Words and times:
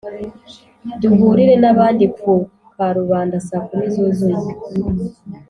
duhurire 1.01 1.55
n’abandi 1.61 2.05
ku 2.19 2.33
karubanda 2.73 3.35
saa 3.47 3.63
kumi 3.67 3.85
zuzuye. 3.93 4.43